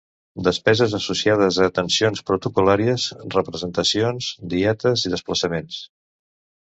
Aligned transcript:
Despeses 0.45 0.95
associades 0.99 1.59
a 1.65 1.67
atencions 1.71 2.23
protocol·làries, 2.29 3.05
representacions, 3.37 4.31
dietes 4.55 5.05
i 5.11 5.17
desplaçaments. 5.17 5.79